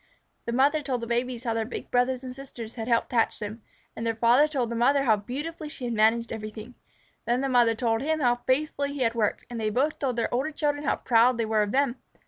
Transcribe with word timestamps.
The 0.45 0.51
mother 0.51 0.81
told 0.81 1.01
the 1.01 1.05
babies 1.05 1.43
how 1.43 1.53
their 1.53 1.63
big 1.63 1.91
brothers 1.91 2.23
and 2.23 2.35
sisters 2.35 2.73
had 2.73 2.87
helped 2.87 3.11
hatch 3.11 3.37
them, 3.37 3.61
and 3.95 4.03
the 4.03 4.15
father 4.15 4.47
told 4.47 4.71
the 4.71 4.75
mother 4.75 5.03
how 5.03 5.15
beautifully 5.15 5.69
she 5.69 5.85
had 5.85 5.93
managed 5.93 6.33
everything. 6.33 6.73
Then 7.27 7.41
the 7.41 7.47
mother 7.49 7.75
told 7.75 8.01
him 8.01 8.19
how 8.19 8.37
faithfully 8.47 8.93
he 8.93 9.01
had 9.01 9.13
worked, 9.13 9.45
and 9.47 9.59
they 9.59 9.69
both 9.69 9.99
told 9.99 10.15
the 10.15 10.27
older 10.31 10.49
children 10.49 10.85
how 10.85 10.95
proud 10.95 11.37
they 11.37 11.45
were 11.45 11.61
of 11.61 11.71
them. 11.71 11.97